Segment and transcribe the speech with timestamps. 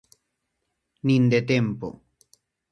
[1.07, 1.87] Nin de tempo.